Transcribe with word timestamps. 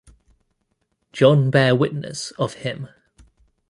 John 1.13 1.51
bare 1.51 1.75
witness 1.75 2.31
of 2.31 2.53
Him. 2.55 2.87